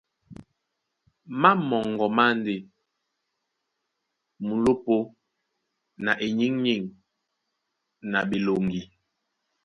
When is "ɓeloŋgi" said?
8.29-8.81